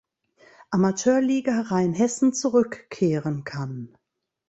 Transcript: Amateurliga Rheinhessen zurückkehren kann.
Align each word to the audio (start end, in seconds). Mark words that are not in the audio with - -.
Amateurliga 0.71 1.61
Rheinhessen 1.61 2.33
zurückkehren 2.33 3.43
kann. 3.43 3.95